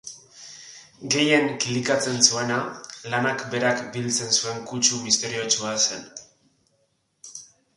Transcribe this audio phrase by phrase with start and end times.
[1.15, 2.57] Gehien kilikatzen zuena
[3.13, 6.09] lanak berak biltzen zuen kutsu misteriotsua zen.